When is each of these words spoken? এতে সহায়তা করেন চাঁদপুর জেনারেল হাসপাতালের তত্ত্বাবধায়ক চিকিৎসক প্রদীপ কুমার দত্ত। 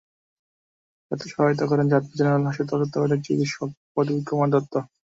এতে 1.11 1.25
সহায়তা 1.27 1.65
করেন 1.67 1.85
চাঁদপুর 1.91 2.17
জেনারেল 2.17 2.43
হাসপাতালের 2.47 2.83
তত্ত্বাবধায়ক 2.83 3.21
চিকিৎসক 3.25 3.59
প্রদীপ 3.93 4.19
কুমার 4.27 4.49
দত্ত। 4.53 4.73